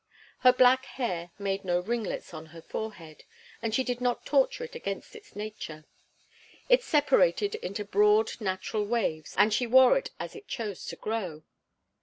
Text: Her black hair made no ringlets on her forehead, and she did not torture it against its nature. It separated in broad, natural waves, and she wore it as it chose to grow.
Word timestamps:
Her 0.39 0.51
black 0.51 0.85
hair 0.85 1.29
made 1.37 1.63
no 1.63 1.79
ringlets 1.79 2.33
on 2.33 2.47
her 2.47 2.61
forehead, 2.63 3.23
and 3.61 3.71
she 3.71 3.83
did 3.83 4.01
not 4.01 4.25
torture 4.25 4.63
it 4.63 4.73
against 4.73 5.15
its 5.15 5.35
nature. 5.35 5.85
It 6.69 6.81
separated 6.81 7.53
in 7.53 7.73
broad, 7.73 8.31
natural 8.41 8.83
waves, 8.87 9.35
and 9.37 9.53
she 9.53 9.67
wore 9.67 9.99
it 9.99 10.09
as 10.19 10.35
it 10.35 10.47
chose 10.47 10.87
to 10.87 10.95
grow. 10.95 11.43